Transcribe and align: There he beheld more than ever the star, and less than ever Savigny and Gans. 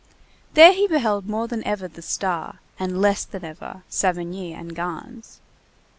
There 0.55 0.73
he 0.73 0.87
beheld 0.87 1.27
more 1.29 1.47
than 1.47 1.63
ever 1.63 1.87
the 1.87 2.01
star, 2.01 2.59
and 2.79 2.99
less 2.99 3.23
than 3.23 3.45
ever 3.45 3.83
Savigny 3.87 4.51
and 4.51 4.73
Gans. 4.75 5.41